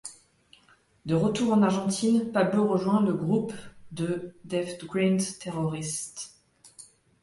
De 1.05 1.13
retour 1.13 1.53
en 1.53 1.61
Argentine, 1.61 2.31
Pablo 2.31 2.67
rejoint 2.67 3.03
le 3.05 3.13
groupe 3.13 3.53
de 3.91 4.33
deathgrind 4.45 5.21
Terrorist. 5.37 6.41